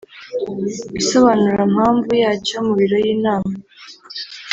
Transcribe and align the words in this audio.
Isobanurampamvu 1.01 2.11
yacyo 2.23 2.57
muri 2.67 2.79
biro 2.81 2.97
y 3.05 3.07
inama 3.15 3.51